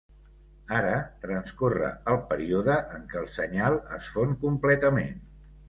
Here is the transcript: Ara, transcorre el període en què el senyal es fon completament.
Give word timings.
Ara, 0.77 0.93
transcorre 1.25 1.91
el 2.13 2.17
període 2.33 2.79
en 2.97 3.07
què 3.13 3.21
el 3.23 3.31
senyal 3.37 3.79
es 4.01 4.11
fon 4.17 4.37
completament. 4.49 5.25